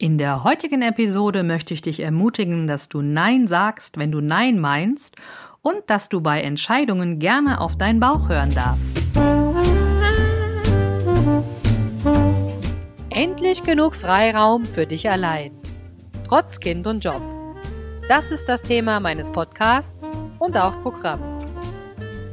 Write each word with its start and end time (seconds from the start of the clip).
In 0.00 0.16
der 0.16 0.44
heutigen 0.44 0.80
Episode 0.80 1.42
möchte 1.42 1.74
ich 1.74 1.82
dich 1.82 1.98
ermutigen, 1.98 2.68
dass 2.68 2.88
du 2.88 3.02
Nein 3.02 3.48
sagst, 3.48 3.98
wenn 3.98 4.12
du 4.12 4.20
Nein 4.20 4.60
meinst 4.60 5.16
und 5.60 5.78
dass 5.88 6.08
du 6.08 6.20
bei 6.20 6.40
Entscheidungen 6.40 7.18
gerne 7.18 7.60
auf 7.60 7.76
deinen 7.76 7.98
Bauch 7.98 8.28
hören 8.28 8.54
darfst. 8.54 9.02
Endlich 13.10 13.64
genug 13.64 13.96
Freiraum 13.96 14.66
für 14.66 14.86
dich 14.86 15.10
allein. 15.10 15.50
Trotz 16.28 16.60
Kind 16.60 16.86
und 16.86 17.04
Job. 17.04 17.22
Das 18.08 18.30
ist 18.30 18.48
das 18.48 18.62
Thema 18.62 19.00
meines 19.00 19.32
Podcasts 19.32 20.12
und 20.38 20.56
auch 20.56 20.80
Programm. 20.84 21.20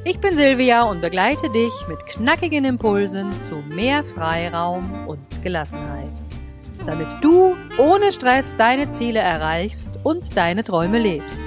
Ich 0.03 0.19
bin 0.19 0.37
Silvia 0.37 0.83
und 0.83 1.01
begleite 1.01 1.49
dich 1.49 1.73
mit 1.87 2.05
knackigen 2.05 2.63
Impulsen 2.63 3.39
zu 3.39 3.55
mehr 3.55 4.03
Freiraum 4.03 5.07
und 5.07 5.41
Gelassenheit 5.41 6.24
damit 6.85 7.09
du 7.21 7.55
ohne 7.77 8.11
Stress 8.11 8.55
deine 8.55 8.91
Ziele 8.91 9.19
erreichst 9.19 9.91
und 10.03 10.35
deine 10.37 10.63
Träume 10.63 10.99
lebst. 10.99 11.45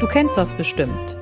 Du 0.00 0.08
kennst 0.08 0.36
das 0.36 0.52
bestimmt. 0.54 1.16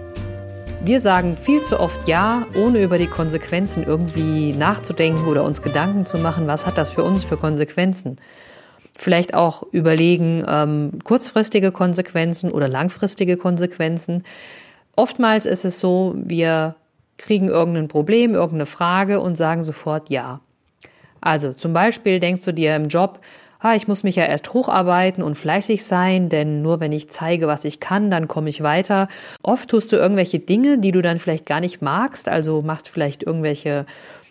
Wir 0.82 1.00
sagen 1.00 1.36
viel 1.36 1.62
zu 1.62 1.78
oft 1.78 2.08
Ja, 2.08 2.46
ohne 2.54 2.82
über 2.82 2.96
die 2.96 3.06
Konsequenzen 3.06 3.84
irgendwie 3.84 4.54
nachzudenken 4.54 5.26
oder 5.26 5.44
uns 5.44 5.60
Gedanken 5.60 6.06
zu 6.06 6.16
machen, 6.16 6.46
was 6.46 6.66
hat 6.66 6.78
das 6.78 6.90
für 6.90 7.04
uns 7.04 7.22
für 7.22 7.36
Konsequenzen. 7.36 8.16
Vielleicht 9.00 9.32
auch 9.32 9.62
überlegen, 9.72 10.44
ähm, 10.46 10.98
kurzfristige 11.04 11.72
Konsequenzen 11.72 12.50
oder 12.50 12.68
langfristige 12.68 13.38
Konsequenzen. 13.38 14.24
Oftmals 14.94 15.46
ist 15.46 15.64
es 15.64 15.80
so, 15.80 16.14
wir 16.18 16.74
kriegen 17.16 17.48
irgendein 17.48 17.88
Problem, 17.88 18.34
irgendeine 18.34 18.66
Frage 18.66 19.20
und 19.20 19.36
sagen 19.36 19.62
sofort 19.62 20.10
Ja. 20.10 20.40
Also 21.22 21.54
zum 21.54 21.72
Beispiel 21.72 22.20
denkst 22.20 22.44
du 22.44 22.52
dir 22.52 22.76
im 22.76 22.88
Job, 22.88 23.20
ah, 23.60 23.74
ich 23.74 23.88
muss 23.88 24.02
mich 24.02 24.16
ja 24.16 24.26
erst 24.26 24.52
hocharbeiten 24.52 25.22
und 25.22 25.38
fleißig 25.38 25.82
sein, 25.82 26.28
denn 26.28 26.60
nur 26.60 26.80
wenn 26.80 26.92
ich 26.92 27.08
zeige, 27.08 27.46
was 27.46 27.64
ich 27.64 27.80
kann, 27.80 28.10
dann 28.10 28.28
komme 28.28 28.50
ich 28.50 28.62
weiter. 28.62 29.08
Oft 29.42 29.70
tust 29.70 29.92
du 29.92 29.96
irgendwelche 29.96 30.40
Dinge, 30.40 30.76
die 30.76 30.92
du 30.92 31.00
dann 31.00 31.18
vielleicht 31.18 31.46
gar 31.46 31.60
nicht 31.60 31.80
magst, 31.80 32.28
also 32.28 32.60
machst 32.60 32.90
vielleicht 32.90 33.22
irgendwelche 33.22 33.86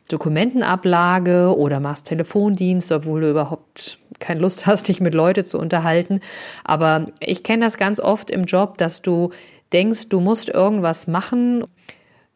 Dokumentenablage 0.10 1.56
oder 1.56 1.80
machst 1.80 2.08
Telefondienst, 2.08 2.92
obwohl 2.92 3.22
du 3.22 3.30
überhaupt 3.30 4.00
keine 4.20 4.42
Lust 4.42 4.66
hast, 4.66 4.88
dich 4.88 5.00
mit 5.00 5.14
Leuten 5.14 5.46
zu 5.46 5.58
unterhalten. 5.58 6.20
Aber 6.64 7.08
ich 7.22 7.44
kenne 7.44 7.64
das 7.64 7.78
ganz 7.78 8.00
oft 8.00 8.30
im 8.30 8.44
Job, 8.44 8.78
dass 8.78 9.02
du 9.02 9.30
denkst, 9.72 10.10
du 10.10 10.20
musst 10.20 10.50
irgendwas 10.50 11.08
machen, 11.08 11.64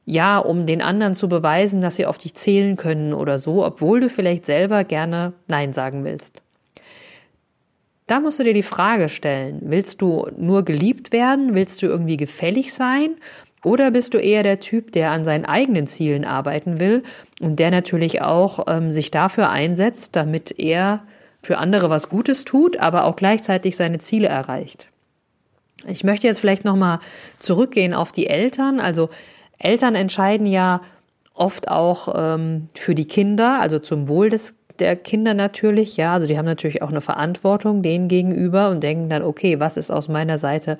ja, 0.05 0.37
um 0.37 0.65
den 0.65 0.81
anderen 0.81 1.15
zu 1.15 1.27
beweisen, 1.27 1.81
dass 1.81 1.95
sie 1.95 2.05
auf 2.05 2.17
dich 2.17 2.35
zählen 2.35 2.75
können 2.75 3.13
oder 3.13 3.39
so, 3.39 3.65
obwohl 3.65 4.01
du 4.01 4.09
vielleicht 4.09 4.45
selber 4.45 4.83
gerne 4.83 5.33
Nein 5.47 5.73
sagen 5.73 6.03
willst. 6.03 6.41
Da 8.05 8.19
musst 8.19 8.37
du 8.37 8.43
dir 8.43 8.53
die 8.53 8.63
Frage 8.63 9.07
stellen, 9.07 9.61
willst 9.63 10.01
du 10.01 10.27
nur 10.37 10.63
geliebt 10.63 11.13
werden? 11.13 11.55
Willst 11.55 11.81
du 11.81 11.85
irgendwie 11.85 12.17
gefällig 12.17 12.73
sein? 12.73 13.15
Oder 13.63 13.91
bist 13.91 14.13
du 14.13 14.17
eher 14.17 14.43
der 14.43 14.59
Typ, 14.59 14.91
der 14.91 15.11
an 15.11 15.23
seinen 15.23 15.45
eigenen 15.45 15.87
Zielen 15.87 16.25
arbeiten 16.25 16.79
will 16.79 17.03
und 17.39 17.59
der 17.59 17.71
natürlich 17.71 18.21
auch 18.21 18.65
ähm, 18.67 18.91
sich 18.91 19.09
dafür 19.09 19.49
einsetzt, 19.49 20.15
damit 20.15 20.59
er 20.59 21.03
für 21.41 21.57
andere 21.57 21.89
was 21.89 22.09
Gutes 22.09 22.45
tut, 22.45 22.77
aber 22.77 23.05
auch 23.05 23.15
gleichzeitig 23.15 23.75
seine 23.75 23.99
Ziele 23.99 24.27
erreicht? 24.27 24.87
Ich 25.87 26.03
möchte 26.03 26.27
jetzt 26.27 26.39
vielleicht 26.39 26.65
nochmal 26.65 26.99
zurückgehen 27.39 27.93
auf 27.93 28.11
die 28.11 28.27
Eltern. 28.27 28.79
Also 28.79 29.09
Eltern 29.57 29.95
entscheiden 29.95 30.45
ja 30.45 30.81
oft 31.33 31.67
auch 31.67 32.13
ähm, 32.15 32.69
für 32.75 32.95
die 32.95 33.05
Kinder, 33.05 33.59
also 33.59 33.79
zum 33.79 34.07
Wohl 34.07 34.29
des 34.29 34.55
der 34.79 34.95
Kinder 34.95 35.33
natürlich, 35.33 35.97
ja, 35.97 36.13
also 36.13 36.27
die 36.27 36.37
haben 36.37 36.45
natürlich 36.45 36.81
auch 36.81 36.89
eine 36.89 37.01
Verantwortung 37.01 37.81
denen 37.81 38.07
gegenüber 38.07 38.69
und 38.69 38.81
denken 38.81 39.09
dann, 39.09 39.21
okay, 39.21 39.59
was 39.59 39.77
ist 39.77 39.91
aus 39.91 40.07
meiner 40.07 40.37
Seite 40.37 40.77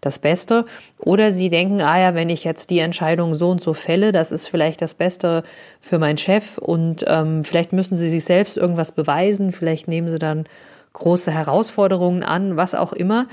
das 0.00 0.18
Beste? 0.18 0.64
Oder 0.98 1.32
sie 1.32 1.50
denken, 1.50 1.80
ah 1.80 1.98
ja, 1.98 2.14
wenn 2.14 2.30
ich 2.30 2.44
jetzt 2.44 2.70
die 2.70 2.78
Entscheidung 2.78 3.34
so 3.34 3.50
und 3.50 3.60
so 3.60 3.74
fälle, 3.74 4.12
das 4.12 4.32
ist 4.32 4.48
vielleicht 4.48 4.82
das 4.82 4.94
Beste 4.94 5.44
für 5.80 5.98
meinen 5.98 6.18
Chef 6.18 6.58
und 6.58 7.04
ähm, 7.06 7.44
vielleicht 7.44 7.72
müssen 7.72 7.96
sie 7.96 8.10
sich 8.10 8.24
selbst 8.24 8.56
irgendwas 8.56 8.92
beweisen, 8.92 9.52
vielleicht 9.52 9.88
nehmen 9.88 10.08
sie 10.08 10.18
dann 10.18 10.46
große 10.94 11.30
Herausforderungen 11.30 12.22
an, 12.22 12.56
was 12.56 12.74
auch 12.74 12.92
immer. 12.92 13.26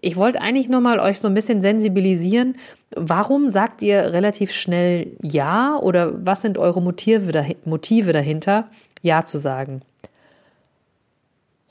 Ich 0.00 0.16
wollte 0.16 0.40
eigentlich 0.40 0.68
nur 0.68 0.80
mal 0.80 1.00
euch 1.00 1.18
so 1.18 1.26
ein 1.26 1.34
bisschen 1.34 1.60
sensibilisieren. 1.60 2.56
Warum 2.94 3.50
sagt 3.50 3.82
ihr 3.82 4.12
relativ 4.12 4.52
schnell 4.52 5.08
Ja 5.22 5.76
oder 5.76 6.12
was 6.24 6.40
sind 6.42 6.56
eure 6.56 6.80
Motive 6.80 8.12
dahinter? 8.12 8.68
Ja 9.02 9.24
zu 9.24 9.38
sagen. 9.38 9.82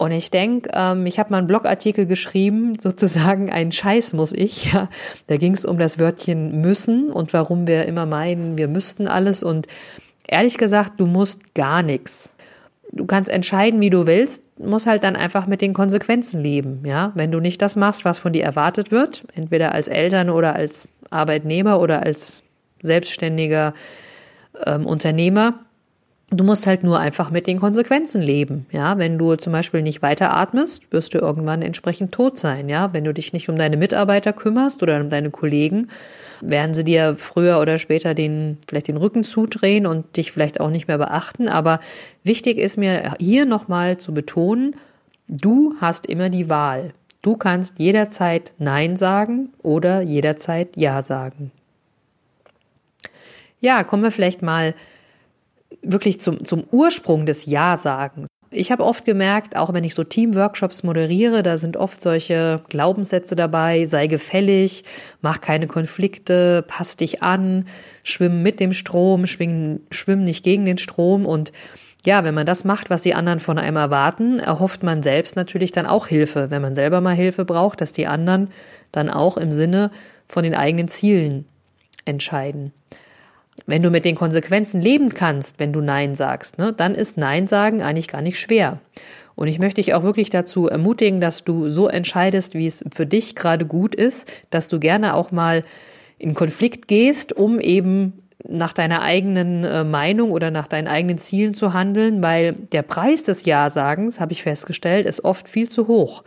Und 0.01 0.11
ich 0.11 0.31
denke, 0.31 0.71
ähm, 0.73 1.05
ich 1.05 1.19
habe 1.19 1.29
mal 1.29 1.37
einen 1.37 1.45
Blogartikel 1.45 2.07
geschrieben, 2.07 2.73
sozusagen 2.79 3.51
ein 3.51 3.71
Scheiß 3.71 4.13
muss 4.13 4.33
ich. 4.33 4.73
Ja. 4.73 4.89
Da 5.27 5.37
ging 5.37 5.53
es 5.53 5.63
um 5.63 5.77
das 5.77 5.99
Wörtchen 5.99 6.59
müssen 6.59 7.11
und 7.11 7.33
warum 7.33 7.67
wir 7.67 7.85
immer 7.85 8.07
meinen, 8.07 8.57
wir 8.57 8.67
müssten 8.67 9.07
alles. 9.07 9.43
Und 9.43 9.67
ehrlich 10.27 10.57
gesagt, 10.57 10.99
du 10.99 11.05
musst 11.05 11.53
gar 11.53 11.83
nichts. 11.83 12.33
Du 12.91 13.05
kannst 13.05 13.29
entscheiden, 13.29 13.79
wie 13.79 13.91
du 13.91 14.07
willst, 14.07 14.43
musst 14.57 14.87
halt 14.87 15.03
dann 15.03 15.15
einfach 15.15 15.45
mit 15.45 15.61
den 15.61 15.73
Konsequenzen 15.73 16.41
leben. 16.41 16.81
Ja, 16.83 17.11
wenn 17.13 17.31
du 17.31 17.39
nicht 17.39 17.61
das 17.61 17.75
machst, 17.75 18.03
was 18.03 18.17
von 18.17 18.33
dir 18.33 18.43
erwartet 18.43 18.89
wird, 18.89 19.23
entweder 19.35 19.71
als 19.71 19.87
Eltern 19.87 20.31
oder 20.31 20.55
als 20.55 20.87
Arbeitnehmer 21.11 21.79
oder 21.79 22.01
als 22.01 22.43
selbstständiger 22.81 23.75
ähm, 24.65 24.87
Unternehmer, 24.87 25.59
Du 26.33 26.45
musst 26.45 26.65
halt 26.65 26.81
nur 26.85 26.97
einfach 26.97 27.29
mit 27.29 27.45
den 27.45 27.59
Konsequenzen 27.59 28.21
leben. 28.21 28.65
Ja, 28.71 28.97
wenn 28.97 29.17
du 29.17 29.35
zum 29.35 29.51
Beispiel 29.51 29.81
nicht 29.81 30.01
weiteratmest, 30.01 30.89
wirst 30.89 31.13
du 31.13 31.17
irgendwann 31.17 31.61
entsprechend 31.61 32.13
tot 32.13 32.39
sein. 32.39 32.69
Ja, 32.69 32.93
wenn 32.93 33.03
du 33.03 33.13
dich 33.13 33.33
nicht 33.33 33.49
um 33.49 33.57
deine 33.57 33.75
Mitarbeiter 33.75 34.31
kümmerst 34.31 34.81
oder 34.81 35.01
um 35.01 35.09
deine 35.09 35.29
Kollegen, 35.29 35.89
werden 36.39 36.73
sie 36.73 36.85
dir 36.85 37.17
früher 37.17 37.59
oder 37.59 37.77
später 37.77 38.13
den, 38.13 38.57
vielleicht 38.65 38.87
den 38.87 38.95
Rücken 38.95 39.25
zudrehen 39.25 39.85
und 39.85 40.15
dich 40.15 40.31
vielleicht 40.31 40.61
auch 40.61 40.69
nicht 40.69 40.87
mehr 40.87 40.97
beachten. 40.97 41.49
Aber 41.49 41.81
wichtig 42.23 42.59
ist 42.59 42.77
mir 42.77 43.13
hier 43.19 43.45
nochmal 43.45 43.97
zu 43.97 44.13
betonen, 44.13 44.75
du 45.27 45.75
hast 45.81 46.05
immer 46.05 46.29
die 46.29 46.49
Wahl. 46.49 46.93
Du 47.21 47.35
kannst 47.35 47.77
jederzeit 47.77 48.53
Nein 48.57 48.95
sagen 48.95 49.49
oder 49.63 50.01
jederzeit 50.01 50.77
Ja 50.77 51.01
sagen. 51.01 51.51
Ja, 53.59 53.83
kommen 53.83 54.01
wir 54.01 54.11
vielleicht 54.11 54.41
mal 54.41 54.73
wirklich 55.81 56.19
zum, 56.19 56.45
zum 56.45 56.63
Ursprung 56.71 57.25
des 57.25 57.45
Ja-Sagens. 57.45 58.27
Ich 58.53 58.69
habe 58.69 58.83
oft 58.83 59.05
gemerkt, 59.05 59.55
auch 59.55 59.71
wenn 59.73 59.85
ich 59.85 59.95
so 59.95 60.03
Teamworkshops 60.03 60.83
moderiere, 60.83 61.41
da 61.41 61.57
sind 61.57 61.77
oft 61.77 62.01
solche 62.01 62.59
Glaubenssätze 62.67 63.37
dabei, 63.37 63.85
sei 63.85 64.07
gefällig, 64.07 64.83
mach 65.21 65.39
keine 65.39 65.67
Konflikte, 65.67 66.65
pass 66.67 66.97
dich 66.97 67.23
an, 67.23 67.67
schwimm 68.03 68.43
mit 68.43 68.59
dem 68.59 68.73
Strom, 68.73 69.25
schwimm, 69.25 69.79
schwimm 69.89 70.25
nicht 70.25 70.43
gegen 70.43 70.65
den 70.65 70.77
Strom 70.77 71.25
und 71.25 71.53
ja, 72.03 72.25
wenn 72.25 72.33
man 72.33 72.45
das 72.45 72.65
macht, 72.65 72.89
was 72.89 73.01
die 73.01 73.13
anderen 73.13 73.39
von 73.39 73.57
einem 73.57 73.77
erwarten, 73.77 74.39
erhofft 74.39 74.83
man 74.83 75.03
selbst 75.03 75.37
natürlich 75.37 75.71
dann 75.71 75.85
auch 75.85 76.07
Hilfe, 76.07 76.49
wenn 76.49 76.61
man 76.61 76.75
selber 76.75 76.99
mal 76.99 77.15
Hilfe 77.15 77.45
braucht, 77.45 77.79
dass 77.79 77.93
die 77.93 78.07
anderen 78.07 78.49
dann 78.91 79.09
auch 79.09 79.37
im 79.37 79.51
Sinne 79.51 79.91
von 80.27 80.43
den 80.43 80.55
eigenen 80.55 80.87
Zielen 80.87 81.45
entscheiden. 82.03 82.73
Wenn 83.65 83.83
du 83.83 83.89
mit 83.89 84.05
den 84.05 84.15
Konsequenzen 84.15 84.81
leben 84.81 85.09
kannst, 85.09 85.59
wenn 85.59 85.73
du 85.73 85.81
Nein 85.81 86.15
sagst, 86.15 86.57
ne, 86.57 86.73
dann 86.73 86.95
ist 86.95 87.17
Nein 87.17 87.47
sagen 87.47 87.81
eigentlich 87.81 88.07
gar 88.07 88.21
nicht 88.21 88.39
schwer. 88.39 88.79
Und 89.35 89.47
ich 89.47 89.59
möchte 89.59 89.81
dich 89.81 89.93
auch 89.93 90.03
wirklich 90.03 90.29
dazu 90.29 90.67
ermutigen, 90.67 91.21
dass 91.21 91.43
du 91.43 91.69
so 91.69 91.87
entscheidest, 91.87 92.53
wie 92.53 92.67
es 92.67 92.83
für 92.93 93.05
dich 93.05 93.35
gerade 93.35 93.65
gut 93.65 93.95
ist, 93.95 94.27
dass 94.49 94.67
du 94.67 94.79
gerne 94.79 95.15
auch 95.15 95.31
mal 95.31 95.63
in 96.17 96.33
Konflikt 96.33 96.87
gehst, 96.87 97.33
um 97.33 97.59
eben 97.59 98.13
nach 98.47 98.73
deiner 98.73 99.01
eigenen 99.01 99.63
äh, 99.63 99.83
Meinung 99.83 100.31
oder 100.31 100.51
nach 100.51 100.67
deinen 100.67 100.87
eigenen 100.87 101.17
Zielen 101.17 101.53
zu 101.53 101.73
handeln, 101.73 102.21
weil 102.23 102.53
der 102.53 102.81
Preis 102.81 103.23
des 103.23 103.45
Ja-Sagens, 103.45 104.19
habe 104.19 104.33
ich 104.33 104.43
festgestellt, 104.43 105.05
ist 105.05 105.23
oft 105.23 105.47
viel 105.47 105.69
zu 105.69 105.87
hoch. 105.87 106.23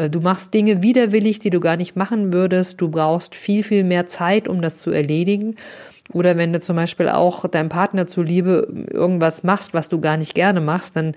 Äh, 0.00 0.10
du 0.10 0.20
machst 0.20 0.54
Dinge 0.54 0.82
widerwillig, 0.82 1.38
die 1.38 1.50
du 1.50 1.60
gar 1.60 1.76
nicht 1.76 1.96
machen 1.96 2.32
würdest. 2.32 2.80
Du 2.80 2.88
brauchst 2.88 3.34
viel, 3.34 3.62
viel 3.62 3.84
mehr 3.84 4.06
Zeit, 4.06 4.48
um 4.48 4.62
das 4.62 4.78
zu 4.78 4.90
erledigen. 4.90 5.56
Oder 6.12 6.36
wenn 6.36 6.52
du 6.52 6.60
zum 6.60 6.76
Beispiel 6.76 7.08
auch 7.08 7.46
deinem 7.46 7.68
Partner 7.68 8.06
zuliebe 8.06 8.86
irgendwas 8.90 9.44
machst, 9.44 9.74
was 9.74 9.88
du 9.88 10.00
gar 10.00 10.16
nicht 10.16 10.34
gerne 10.34 10.60
machst, 10.60 10.96
dann 10.96 11.14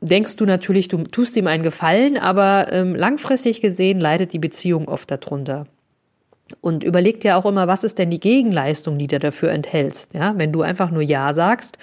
denkst 0.00 0.36
du 0.36 0.44
natürlich, 0.44 0.88
du 0.88 0.98
tust 0.98 1.36
ihm 1.36 1.46
einen 1.46 1.62
Gefallen, 1.62 2.16
aber 2.16 2.72
ähm, 2.72 2.94
langfristig 2.94 3.60
gesehen 3.60 3.98
leidet 3.98 4.32
die 4.32 4.38
Beziehung 4.38 4.86
oft 4.86 5.10
darunter. 5.10 5.66
Und 6.60 6.84
überleg 6.84 7.20
dir 7.20 7.36
auch 7.36 7.46
immer, 7.46 7.66
was 7.66 7.82
ist 7.82 7.98
denn 7.98 8.10
die 8.10 8.20
Gegenleistung, 8.20 8.98
die 8.98 9.06
du 9.06 9.18
dafür 9.18 9.50
enthältst. 9.50 10.12
Ja, 10.12 10.34
wenn 10.36 10.52
du 10.52 10.62
einfach 10.62 10.90
nur 10.90 11.02
Ja 11.02 11.32
sagst, 11.32 11.78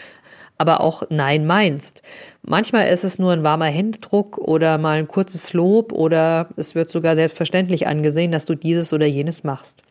aber 0.60 0.82
auch 0.82 1.04
Nein 1.10 1.48
meinst. 1.48 2.04
Manchmal 2.44 2.90
ist 2.90 3.04
es 3.04 3.18
nur 3.18 3.32
ein 3.32 3.44
warmer 3.44 3.66
Händedruck 3.66 4.38
oder 4.38 4.78
mal 4.78 5.00
ein 5.00 5.08
kurzes 5.08 5.54
Lob 5.54 5.94
oder 5.94 6.50
es 6.58 6.76
wird 6.76 6.92
sogar 6.92 7.16
selbstverständlich 7.16 7.88
angesehen, 7.88 8.32
dass 8.32 8.46
du 8.46 8.56
dieses 8.56 8.94
oder 8.94 9.06
jenes 9.06 9.44
machst. 9.44 9.82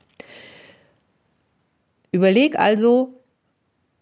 Überleg 2.13 2.59
also, 2.59 3.15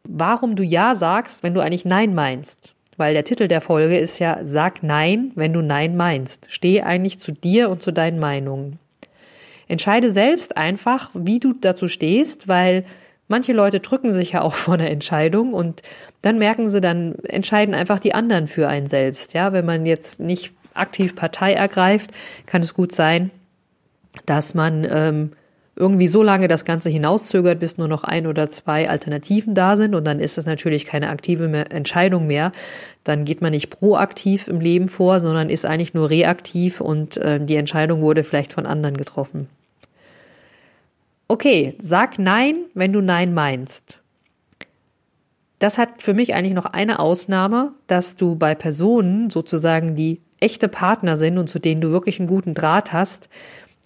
warum 0.08 0.56
du 0.56 0.64
Ja 0.64 0.96
sagst, 0.96 1.42
wenn 1.42 1.54
du 1.54 1.60
eigentlich 1.60 1.84
Nein 1.84 2.14
meinst. 2.14 2.74
Weil 2.96 3.14
der 3.14 3.24
Titel 3.24 3.46
der 3.46 3.60
Folge 3.60 3.98
ist 3.98 4.18
ja 4.18 4.38
Sag 4.42 4.82
Nein, 4.82 5.30
wenn 5.36 5.52
du 5.52 5.60
Nein 5.60 5.96
meinst. 5.96 6.46
Steh 6.48 6.82
eigentlich 6.82 7.20
zu 7.20 7.30
dir 7.30 7.70
und 7.70 7.82
zu 7.82 7.92
deinen 7.92 8.18
Meinungen. 8.18 8.78
Entscheide 9.68 10.10
selbst 10.10 10.56
einfach, 10.56 11.10
wie 11.14 11.38
du 11.38 11.52
dazu 11.52 11.86
stehst, 11.88 12.48
weil 12.48 12.84
manche 13.28 13.52
Leute 13.52 13.80
drücken 13.80 14.12
sich 14.12 14.32
ja 14.32 14.42
auch 14.42 14.54
vor 14.54 14.78
der 14.78 14.90
Entscheidung 14.90 15.52
und 15.54 15.82
dann 16.22 16.38
merken 16.38 16.70
sie, 16.70 16.80
dann 16.80 17.16
entscheiden 17.24 17.74
einfach 17.74 18.00
die 18.00 18.14
anderen 18.14 18.46
für 18.48 18.68
einen 18.68 18.88
selbst. 18.88 19.32
Ja, 19.32 19.52
wenn 19.52 19.64
man 19.64 19.86
jetzt 19.86 20.20
nicht 20.20 20.52
aktiv 20.74 21.16
Partei 21.16 21.54
ergreift, 21.54 22.10
kann 22.46 22.62
es 22.62 22.74
gut 22.74 22.92
sein, 22.92 23.30
dass 24.26 24.54
man 24.54 24.86
ähm, 24.88 25.32
irgendwie 25.76 26.08
so 26.08 26.22
lange 26.22 26.48
das 26.48 26.64
Ganze 26.64 26.88
hinauszögert, 26.88 27.60
bis 27.60 27.76
nur 27.76 27.86
noch 27.86 28.02
ein 28.02 28.26
oder 28.26 28.48
zwei 28.48 28.88
Alternativen 28.88 29.54
da 29.54 29.76
sind. 29.76 29.94
Und 29.94 30.04
dann 30.04 30.20
ist 30.20 30.38
es 30.38 30.46
natürlich 30.46 30.86
keine 30.86 31.10
aktive 31.10 31.48
mehr 31.48 31.70
Entscheidung 31.70 32.26
mehr. 32.26 32.52
Dann 33.04 33.26
geht 33.26 33.42
man 33.42 33.52
nicht 33.52 33.68
proaktiv 33.70 34.48
im 34.48 34.60
Leben 34.60 34.88
vor, 34.88 35.20
sondern 35.20 35.50
ist 35.50 35.66
eigentlich 35.66 35.92
nur 35.92 36.08
reaktiv 36.08 36.80
und 36.80 37.18
äh, 37.18 37.38
die 37.44 37.56
Entscheidung 37.56 38.00
wurde 38.00 38.24
vielleicht 38.24 38.54
von 38.54 38.66
anderen 38.66 38.96
getroffen. 38.96 39.48
Okay, 41.28 41.74
sag 41.82 42.20
Nein, 42.20 42.66
wenn 42.74 42.92
du 42.92 43.00
Nein 43.00 43.34
meinst. 43.34 43.98
Das 45.58 45.76
hat 45.76 46.00
für 46.00 46.14
mich 46.14 46.34
eigentlich 46.34 46.54
noch 46.54 46.66
eine 46.66 47.00
Ausnahme, 47.00 47.72
dass 47.88 48.14
du 48.14 48.36
bei 48.36 48.54
Personen 48.54 49.30
sozusagen, 49.30 49.96
die 49.96 50.20
echte 50.38 50.68
Partner 50.68 51.16
sind 51.16 51.38
und 51.38 51.48
zu 51.48 51.58
denen 51.58 51.80
du 51.80 51.90
wirklich 51.90 52.20
einen 52.20 52.28
guten 52.28 52.54
Draht 52.54 52.92
hast, 52.92 53.28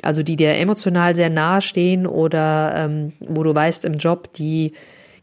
also 0.03 0.23
die 0.23 0.37
dir 0.37 0.55
emotional 0.55 1.15
sehr 1.15 1.31
nahe 1.31 1.63
stehen 1.63 2.07
oder 2.07 2.75
ähm, 2.77 3.13
wo 3.21 3.43
du 3.43 3.55
weißt 3.55 3.87
im 3.87 3.95
Job, 3.95 4.35
die 4.35 4.73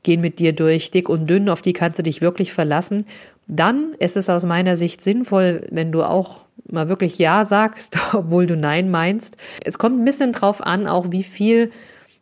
gehen 0.01 0.21
mit 0.21 0.39
dir 0.39 0.53
durch 0.53 0.89
dick 0.89 1.09
und 1.09 1.27
dünn, 1.27 1.49
auf 1.49 1.61
die 1.61 1.73
kannst 1.73 1.99
du 1.99 2.03
dich 2.03 2.21
wirklich 2.21 2.51
verlassen, 2.51 3.05
dann 3.47 3.93
ist 3.99 4.17
es 4.17 4.29
aus 4.29 4.43
meiner 4.43 4.75
Sicht 4.75 5.01
sinnvoll, 5.01 5.67
wenn 5.69 5.91
du 5.91 6.03
auch 6.03 6.45
mal 6.67 6.89
wirklich 6.89 7.19
Ja 7.19 7.45
sagst, 7.45 7.95
obwohl 8.13 8.47
du 8.47 8.57
Nein 8.57 8.89
meinst. 8.89 9.37
Es 9.63 9.77
kommt 9.77 9.99
ein 9.99 10.05
bisschen 10.05 10.31
drauf 10.31 10.65
an, 10.65 10.87
auch 10.87 11.11
wie 11.11 11.23
viel 11.23 11.71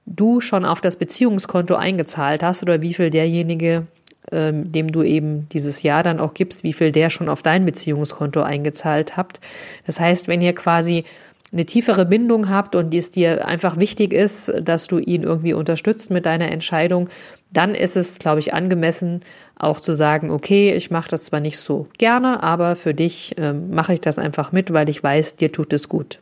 du 0.05 0.41
schon 0.41 0.65
auf 0.65 0.81
das 0.81 0.95
Beziehungskonto 0.95 1.75
eingezahlt 1.75 2.43
hast 2.43 2.63
oder 2.63 2.81
wie 2.81 2.93
viel 2.93 3.09
derjenige, 3.09 3.87
ähm, 4.31 4.71
dem 4.71 4.91
du 4.91 5.03
eben 5.03 5.47
dieses 5.49 5.83
Ja 5.83 6.03
dann 6.03 6.19
auch 6.19 6.33
gibst, 6.33 6.63
wie 6.63 6.73
viel 6.73 6.91
der 6.91 7.09
schon 7.09 7.29
auf 7.29 7.41
dein 7.41 7.65
Beziehungskonto 7.65 8.41
eingezahlt 8.41 9.17
habt. 9.17 9.39
Das 9.85 9.99
heißt, 9.99 10.27
wenn 10.27 10.41
ihr 10.41 10.53
quasi 10.53 11.05
eine 11.51 11.65
tiefere 11.65 12.05
Bindung 12.05 12.49
habt 12.49 12.75
und 12.75 12.93
es 12.93 13.11
dir 13.11 13.47
einfach 13.47 13.79
wichtig 13.79 14.13
ist, 14.13 14.51
dass 14.61 14.87
du 14.87 14.97
ihn 14.97 15.23
irgendwie 15.23 15.53
unterstützt 15.53 16.09
mit 16.09 16.25
deiner 16.25 16.51
Entscheidung, 16.51 17.09
dann 17.51 17.75
ist 17.75 17.95
es, 17.95 18.19
glaube 18.19 18.39
ich, 18.39 18.53
angemessen, 18.53 19.21
auch 19.57 19.79
zu 19.79 19.93
sagen, 19.93 20.31
okay, 20.31 20.73
ich 20.73 20.91
mache 20.91 21.09
das 21.09 21.25
zwar 21.25 21.39
nicht 21.39 21.57
so 21.57 21.87
gerne, 21.97 22.43
aber 22.43 22.75
für 22.75 22.93
dich 22.93 23.37
äh, 23.37 23.53
mache 23.53 23.93
ich 23.93 24.01
das 24.01 24.19
einfach 24.19 24.51
mit, 24.51 24.73
weil 24.73 24.89
ich 24.89 25.01
weiß, 25.01 25.37
dir 25.37 25.51
tut 25.51 25.71
es 25.71 25.87
gut. 25.87 26.19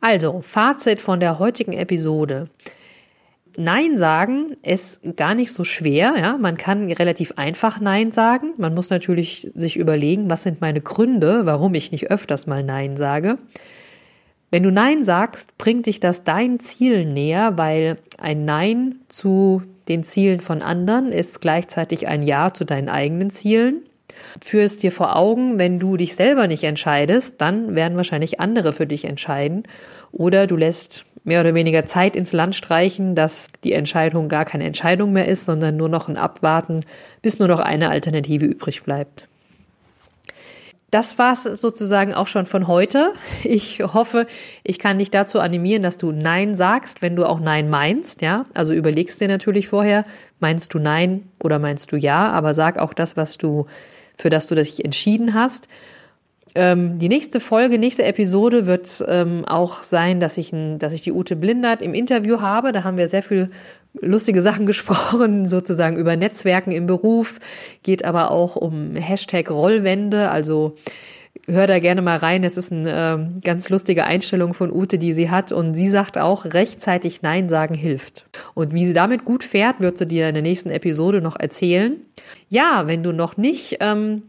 Also, 0.00 0.40
Fazit 0.40 1.00
von 1.00 1.20
der 1.20 1.38
heutigen 1.38 1.72
Episode. 1.72 2.48
Nein 3.56 3.96
sagen 3.96 4.56
ist 4.62 5.00
gar 5.16 5.34
nicht 5.34 5.52
so 5.52 5.64
schwer. 5.64 6.14
Ja? 6.18 6.38
Man 6.38 6.56
kann 6.56 6.90
relativ 6.90 7.32
einfach 7.36 7.80
Nein 7.80 8.12
sagen. 8.12 8.54
Man 8.56 8.74
muss 8.74 8.90
natürlich 8.90 9.50
sich 9.54 9.76
überlegen, 9.76 10.30
was 10.30 10.44
sind 10.44 10.60
meine 10.60 10.80
Gründe, 10.80 11.46
warum 11.46 11.74
ich 11.74 11.92
nicht 11.92 12.10
öfters 12.10 12.46
mal 12.46 12.62
Nein 12.62 12.96
sage. 12.96 13.38
Wenn 14.50 14.62
du 14.62 14.72
Nein 14.72 15.04
sagst, 15.04 15.56
bringt 15.58 15.86
dich 15.86 16.00
das 16.00 16.24
deinen 16.24 16.58
Zielen 16.58 17.12
näher, 17.12 17.56
weil 17.56 17.98
ein 18.18 18.44
Nein 18.44 18.96
zu 19.08 19.62
den 19.88 20.04
Zielen 20.04 20.40
von 20.40 20.62
anderen 20.62 21.12
ist 21.12 21.40
gleichzeitig 21.40 22.08
ein 22.08 22.22
Ja 22.22 22.52
zu 22.52 22.64
deinen 22.64 22.88
eigenen 22.88 23.30
Zielen. 23.30 23.82
Führ 24.42 24.62
es 24.62 24.76
dir 24.76 24.92
vor 24.92 25.16
Augen, 25.16 25.58
wenn 25.58 25.78
du 25.78 25.96
dich 25.96 26.14
selber 26.14 26.46
nicht 26.46 26.64
entscheidest, 26.64 27.40
dann 27.40 27.74
werden 27.74 27.96
wahrscheinlich 27.96 28.40
andere 28.40 28.72
für 28.72 28.86
dich 28.86 29.04
entscheiden. 29.04 29.64
Oder 30.12 30.46
du 30.46 30.56
lässt 30.56 31.04
mehr 31.24 31.40
oder 31.40 31.54
weniger 31.54 31.84
Zeit 31.84 32.16
ins 32.16 32.32
Land 32.32 32.54
streichen, 32.54 33.14
dass 33.14 33.48
die 33.64 33.72
Entscheidung 33.72 34.28
gar 34.28 34.44
keine 34.44 34.64
Entscheidung 34.64 35.12
mehr 35.12 35.28
ist, 35.28 35.44
sondern 35.44 35.76
nur 35.76 35.88
noch 35.88 36.08
ein 36.08 36.16
Abwarten, 36.16 36.84
bis 37.22 37.38
nur 37.38 37.48
noch 37.48 37.60
eine 37.60 37.90
Alternative 37.90 38.46
übrig 38.46 38.82
bleibt. 38.82 39.26
Das 40.90 41.18
war 41.18 41.34
es 41.34 41.44
sozusagen 41.44 42.14
auch 42.14 42.26
schon 42.26 42.46
von 42.46 42.66
heute. 42.66 43.12
Ich 43.44 43.80
hoffe, 43.80 44.26
ich 44.64 44.78
kann 44.80 44.98
dich 44.98 45.10
dazu 45.10 45.38
animieren, 45.38 45.84
dass 45.84 45.98
du 45.98 46.10
Nein 46.10 46.56
sagst, 46.56 47.00
wenn 47.00 47.14
du 47.14 47.26
auch 47.26 47.38
Nein 47.38 47.70
meinst. 47.70 48.22
Ja, 48.22 48.46
also 48.54 48.74
überlegst 48.74 49.20
dir 49.20 49.28
natürlich 49.28 49.68
vorher, 49.68 50.04
meinst 50.40 50.74
du 50.74 50.78
Nein 50.78 51.28
oder 51.42 51.58
meinst 51.60 51.92
du 51.92 51.96
Ja, 51.96 52.30
aber 52.32 52.54
sag 52.54 52.78
auch 52.78 52.92
das, 52.92 53.16
was 53.16 53.38
du, 53.38 53.66
für 54.20 54.30
das 54.30 54.46
du 54.46 54.54
dich 54.54 54.84
entschieden 54.84 55.34
hast. 55.34 55.68
Ähm, 56.54 56.98
die 56.98 57.08
nächste 57.08 57.38
Folge, 57.38 57.78
nächste 57.78 58.02
Episode 58.04 58.66
wird 58.66 59.04
ähm, 59.06 59.44
auch 59.44 59.82
sein, 59.82 60.18
dass 60.20 60.36
ich, 60.36 60.52
ein, 60.52 60.78
dass 60.78 60.92
ich 60.92 61.02
die 61.02 61.12
Ute 61.12 61.36
Blindert 61.36 61.80
im 61.80 61.94
Interview 61.94 62.40
habe. 62.40 62.72
Da 62.72 62.82
haben 62.82 62.96
wir 62.96 63.08
sehr 63.08 63.22
viel 63.22 63.50
lustige 63.94 64.42
Sachen 64.42 64.66
gesprochen, 64.66 65.46
sozusagen 65.46 65.96
über 65.96 66.16
Netzwerken 66.16 66.72
im 66.72 66.86
Beruf, 66.86 67.38
geht 67.82 68.04
aber 68.04 68.30
auch 68.30 68.56
um 68.56 68.96
Hashtag 68.96 69.50
Rollwände, 69.50 70.30
also 70.30 70.76
hör 71.46 71.66
da 71.66 71.78
gerne 71.78 72.02
mal 72.02 72.18
rein. 72.18 72.44
Es 72.44 72.56
ist 72.56 72.72
eine 72.72 72.90
äh, 72.90 73.40
ganz 73.40 73.68
lustige 73.68 74.04
Einstellung 74.04 74.54
von 74.54 74.72
Ute, 74.72 74.98
die 74.98 75.12
sie 75.12 75.30
hat. 75.30 75.52
Und 75.52 75.74
sie 75.74 75.88
sagt 75.88 76.18
auch, 76.18 76.44
rechtzeitig 76.44 77.22
Nein 77.22 77.48
sagen 77.48 77.74
hilft. 77.74 78.26
Und 78.54 78.74
wie 78.74 78.86
sie 78.86 78.92
damit 78.92 79.24
gut 79.24 79.44
fährt, 79.44 79.80
wird 79.80 79.98
sie 79.98 80.06
dir 80.06 80.28
in 80.28 80.34
der 80.34 80.42
nächsten 80.42 80.70
Episode 80.70 81.20
noch 81.20 81.38
erzählen. 81.38 81.96
Ja, 82.48 82.84
wenn 82.86 83.02
du 83.02 83.12
noch 83.12 83.36
nicht 83.36 83.76
ähm, 83.80 84.22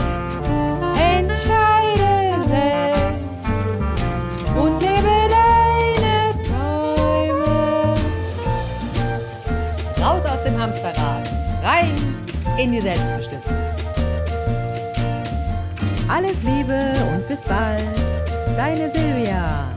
entscheide 0.96 2.44
selbst 2.46 3.24
und 4.54 4.80
lebe 4.80 5.16
deine 5.30 6.16
Träume. 6.46 7.96
Raus 10.00 10.24
aus 10.26 10.44
dem 10.44 10.56
Hamsterrad, 10.60 11.28
rein 11.62 11.96
in 12.58 12.72
die 12.72 12.80
Selbstbestimmung. 12.80 13.65
Alles 16.08 16.42
Liebe 16.44 16.94
und 17.12 17.26
bis 17.26 17.42
bald, 17.42 17.82
deine 18.56 18.88
Silvia. 18.88 19.68